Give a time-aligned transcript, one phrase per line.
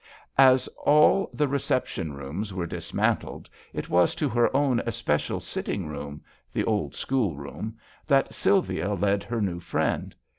[0.39, 6.23] As all the reception rooms were dismantled it was to her own especial sitting room—
[6.55, 7.77] ^the old schoolroom—
[8.09, 10.15] ^that Sylvia led her new friend.